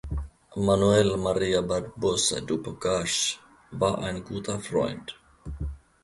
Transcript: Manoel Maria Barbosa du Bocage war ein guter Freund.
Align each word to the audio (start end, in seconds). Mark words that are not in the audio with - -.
Manoel 0.67 1.11
Maria 1.25 1.61
Barbosa 1.61 2.41
du 2.41 2.57
Bocage 2.59 3.37
war 3.69 3.99
ein 3.99 4.23
guter 4.23 4.59
Freund. 4.59 5.15